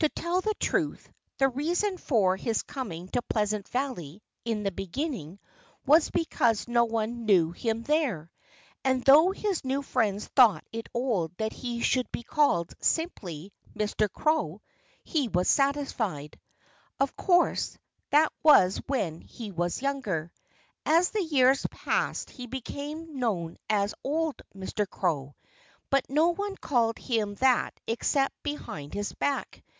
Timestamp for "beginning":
4.70-5.38